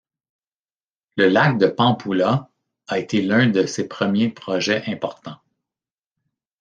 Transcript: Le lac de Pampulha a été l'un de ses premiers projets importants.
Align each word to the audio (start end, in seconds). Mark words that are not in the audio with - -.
Le 1.15 1.27
lac 1.29 1.59
de 1.59 1.67
Pampulha 1.67 2.49
a 2.87 2.97
été 2.97 3.21
l'un 3.21 3.47
de 3.49 3.67
ses 3.67 3.87
premiers 3.87 4.29
projets 4.29 4.81
importants. 4.89 5.37